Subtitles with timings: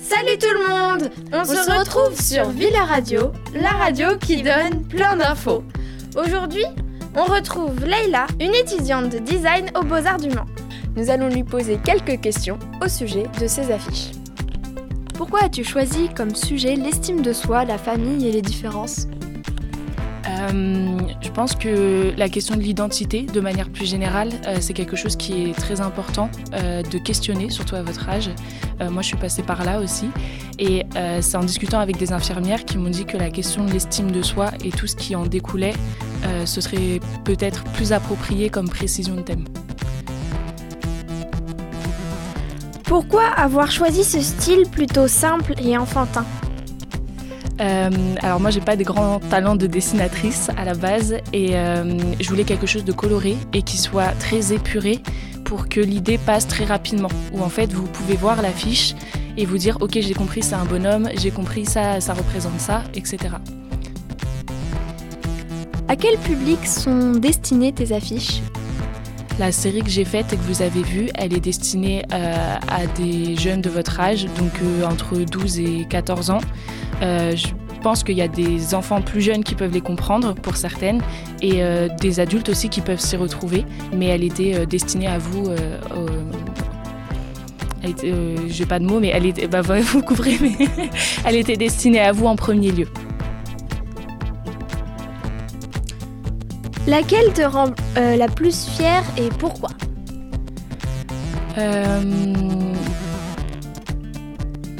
[0.00, 5.16] Salut tout le monde On, se, retrouve sur Villa Radio, la radio qui donne plein
[5.16, 5.62] d'infos.
[6.16, 6.64] Aujourd'hui,
[7.14, 10.46] on retrouve Leïla, une étudiante de design aux Beaux-Arts du Mans.
[10.96, 14.12] Nous allons lui poser quelques questions au sujet de ses affiches.
[15.14, 19.08] Pourquoi as-tu choisi comme sujet l'estime de soi, la famille et les différences?
[20.38, 24.96] Euh, je pense que la question de l'identité, de manière plus générale, euh, c'est quelque
[24.96, 28.30] chose qui est très important euh, de questionner, surtout à votre âge.
[28.90, 30.08] moi, je suis passée par là aussi.
[30.58, 30.84] Et
[31.20, 34.22] c'est en discutant avec des infirmières qui m'ont dit que la question de l'estime de
[34.22, 35.74] soi et tout ce qui en découlait,
[36.44, 39.44] ce serait peut-être plus approprié comme précision de thème.
[42.84, 46.24] Pourquoi avoir choisi ce style plutôt simple et enfantin?
[47.60, 47.90] Euh,
[48.22, 52.28] alors moi j'ai pas des grands talents de dessinatrice à la base et euh, je
[52.28, 55.00] voulais quelque chose de coloré et qui soit très épuré
[55.44, 57.08] pour que l'idée passe très rapidement.
[57.32, 58.94] Où en fait vous pouvez voir l'affiche
[59.36, 62.82] et vous dire ok j'ai compris c'est un bonhomme, j'ai compris ça, ça représente ça,
[62.94, 63.18] etc.
[65.88, 68.42] À quel public sont destinées tes affiches?
[69.38, 72.86] La série que j'ai faite et que vous avez vue, elle est destinée euh, à
[72.86, 74.52] des jeunes de votre âge, donc
[74.84, 76.40] entre 12 et 14 ans.
[77.02, 77.48] Euh, je
[77.82, 81.00] pense qu'il y a des enfants plus jeunes qui peuvent les comprendre pour certaines
[81.40, 85.18] et euh, des adultes aussi qui peuvent s'y retrouver, mais elle était euh, destinée à
[85.18, 85.50] vous.
[87.84, 90.68] Je n'ai pas de mots, mais elle était, bah, vous couvrez, mais
[91.24, 92.88] elle était destinée à vous en premier lieu.
[96.88, 99.70] Laquelle te rend la plus fière et pourquoi?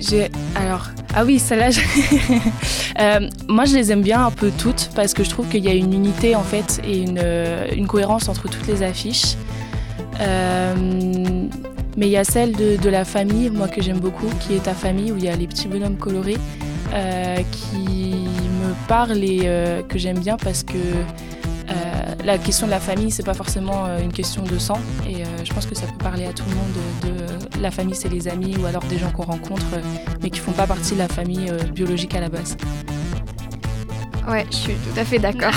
[0.00, 1.70] J'ai alors ah oui, celle-là,
[3.00, 5.68] euh, moi je les aime bien un peu toutes parce que je trouve qu'il y
[5.68, 9.36] a une unité en fait et une, euh, cohérence entre toutes les affiches.
[10.20, 10.74] Euh,
[11.96, 14.74] mais il y a celle de, la famille, moi que j'aime beaucoup, qui est ta
[14.74, 16.36] famille, où il y a les petits bonhommes colorés,
[17.50, 19.48] qui me parlent et
[19.88, 20.76] que j'aime bien parce que
[22.26, 24.80] la question de la famille, c'est pas forcément une question de sang.
[25.08, 26.72] Et je pense que ça peut parler à tout le monde
[27.02, 29.80] de la famille, c'est les amis ou alors des gens qu'on rencontre, euh,
[30.22, 32.56] mais qui font pas partie de la famille euh, biologique à la base.
[34.28, 35.54] Ouais, je suis tout à fait d'accord.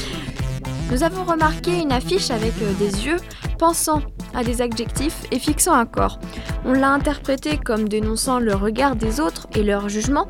[0.90, 3.16] Nous avons remarqué une affiche avec euh, des yeux
[3.58, 4.02] pensant
[4.34, 6.18] à des adjectifs et fixant un corps.
[6.64, 10.28] On l'a interprété comme dénonçant le regard des autres et leur jugement.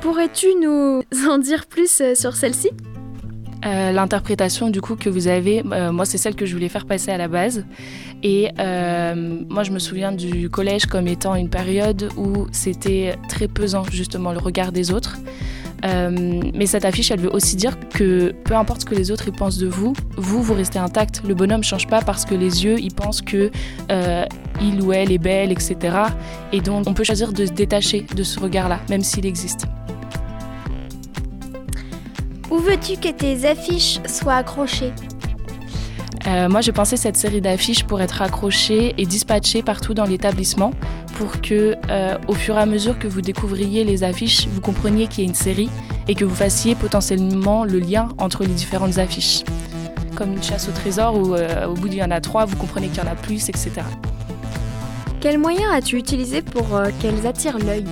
[0.00, 2.70] Pourrais-tu nous en dire plus sur celle-ci?
[3.66, 6.86] Euh, l'interprétation du coup que vous avez, euh, moi c'est celle que je voulais faire
[6.86, 7.64] passer à la base.
[8.22, 13.48] Et euh, moi je me souviens du collège comme étant une période où c'était très
[13.48, 15.16] pesant justement le regard des autres.
[15.82, 19.34] mais cette affiche, elle veut aussi dire que peu importe ce que les autres ils
[19.34, 21.22] pensent de vous, vous, vous restez intact.
[21.26, 23.50] Le bonhomme ne change pas parce que les yeux, ils pensent que
[24.62, 25.76] il ou elle est belle, etc.
[26.52, 29.66] Et donc, on peut choisir de se détacher de ce regard-là, même s'il existe.
[32.54, 34.92] Où veux-tu que tes affiches soient accrochées?
[36.28, 40.70] Euh, moi, j'ai pensé cette série d'affiches pour être accrochées et dispatchées partout dans l'établissement
[41.16, 45.08] pour que, euh, au fur et à mesure que vous découvriez les affiches, vous compreniez
[45.08, 45.68] qu'il y a une série
[46.06, 49.42] et que vous fassiez potentiellement le lien entre les différentes affiches.
[50.14, 52.56] Comme une chasse au trésor où, euh, au bout il y en a trois, vous
[52.56, 53.72] comprenez qu'il y en a plus, etc.
[55.20, 57.86] Quels moyens as-tu utilisé pour qu'elles attirent l'œil?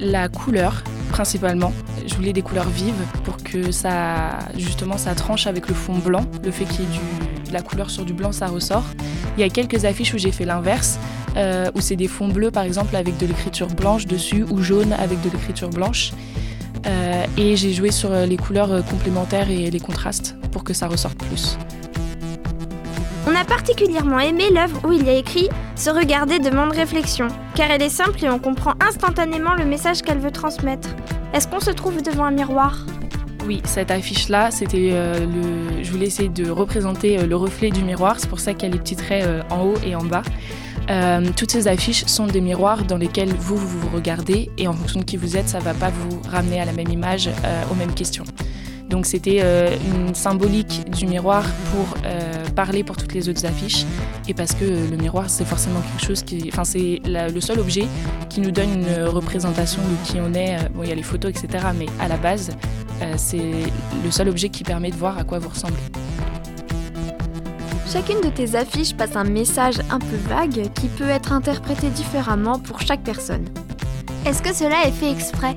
[0.00, 1.74] La couleur, principalement.
[2.08, 6.24] Je voulais des couleurs vives pour que ça, justement, ça tranche avec le fond blanc.
[6.42, 8.84] Le fait qu'il y ait de la couleur sur du blanc, ça ressort.
[9.36, 10.98] Il y a quelques affiches où j'ai fait l'inverse,
[11.36, 14.94] euh, où c'est des fonds bleus, par exemple, avec de l'écriture blanche dessus, ou jaune
[14.94, 16.12] avec de l'écriture blanche.
[16.86, 21.18] Euh, et j'ai joué sur les couleurs complémentaires et les contrastes pour que ça ressorte
[21.18, 21.58] plus.
[23.26, 27.70] On a particulièrement aimé l'œuvre où il y a écrit Se regarder demande réflexion, car
[27.70, 30.88] elle est simple et on comprend instantanément le message qu'elle veut transmettre.
[31.32, 32.84] Est-ce qu'on se trouve devant un miroir
[33.46, 35.26] oui, cette affiche-là, c'était euh.
[35.82, 38.16] Je voulais essayer de représenter euh, le reflet du miroir.
[38.18, 40.22] C'est pour ça qu'il y a les petits traits euh, en haut et en bas.
[41.34, 45.00] toutes ces affiches sont des miroirs dans lesquels vous, vous vous regardez et en fonction
[45.00, 47.30] de qui vous êtes, ça ne va pas vous ramener à la même image,
[47.70, 48.24] aux mêmes questions.
[48.88, 53.84] Donc c'était euh, une symbolique du miroir pour euh, parler pour toutes les autres affiches
[54.26, 57.86] et parce que le miroir c'est forcément quelque chose qui, enfin c'est le seul objet
[58.30, 60.56] qui nous donne une représentation de qui on est.
[60.70, 61.66] Bon il y a les photos etc.
[61.78, 62.50] Mais à la base
[63.02, 63.52] euh, c'est
[64.04, 65.76] le seul objet qui permet de voir à quoi vous ressemblez.
[67.90, 72.58] Chacune de tes affiches passe un message un peu vague qui peut être interprété différemment
[72.58, 73.46] pour chaque personne.
[74.26, 75.56] Est-ce que cela est fait exprès?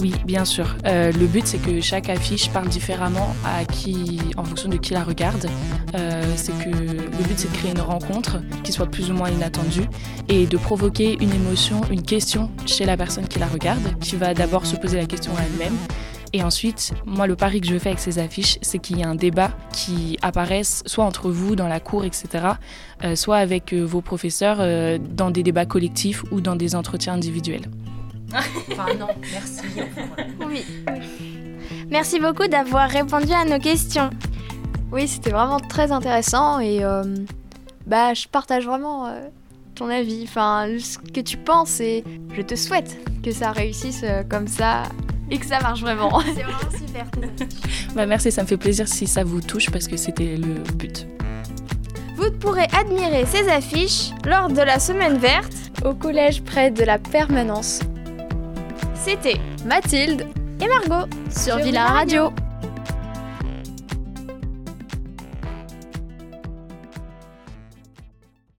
[0.00, 0.76] Oui, bien sûr.
[0.86, 4.92] Euh, le but, c'est que chaque affiche parle différemment à qui, en fonction de qui
[4.92, 5.46] la regarde.
[5.94, 9.30] Euh, c'est que le but, c'est de créer une rencontre qui soit plus ou moins
[9.30, 9.88] inattendue
[10.28, 14.34] et de provoquer une émotion, une question chez la personne qui la regarde, qui va
[14.34, 15.76] d'abord se poser la question à elle-même.
[16.32, 19.08] Et ensuite, moi, le pari que je fais avec ces affiches, c'est qu'il y a
[19.08, 22.26] un débat qui apparaisse soit entre vous dans la cour, etc.,
[23.04, 24.58] euh, soit avec vos professeurs
[24.98, 27.68] dans des débats collectifs ou dans des entretiens individuels.
[28.34, 29.62] Enfin non, merci.
[30.46, 30.64] Oui.
[31.90, 34.10] Merci beaucoup d'avoir répondu à nos questions.
[34.92, 37.02] Oui, c'était vraiment très intéressant et euh,
[37.86, 39.28] bah je partage vraiment euh,
[39.74, 42.04] ton avis, enfin ce que tu penses et
[42.36, 44.84] je te souhaite que ça réussisse euh, comme ça
[45.30, 46.20] et que ça marche vraiment.
[46.34, 47.06] C'est vraiment super.
[47.94, 51.06] Bah merci, ça me fait plaisir si ça vous touche parce que c'était le but.
[52.16, 55.54] Vous pourrez admirer ces affiches lors de la semaine verte
[55.84, 57.80] Au collège près de la permanence,
[59.04, 59.36] C'était
[59.66, 60.26] Mathilde
[60.62, 62.32] et Margot sur Villa Radio.